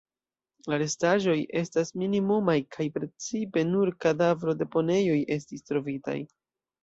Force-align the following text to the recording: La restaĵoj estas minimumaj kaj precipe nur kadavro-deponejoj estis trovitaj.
La 0.71 0.77
restaĵoj 0.83 1.35
estas 1.59 1.91
minimumaj 2.03 2.55
kaj 2.77 2.87
precipe 2.97 3.63
nur 3.73 3.91
kadavro-deponejoj 4.05 5.19
estis 5.39 5.69
trovitaj. 5.71 6.17